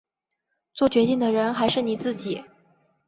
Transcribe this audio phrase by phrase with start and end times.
[0.73, 2.43] 作决定的人还是你自己